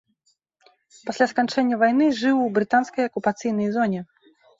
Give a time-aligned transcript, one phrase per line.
[1.09, 4.01] Пасля сканчэння вайны жыў у брытанскай акупацыйнай зоне.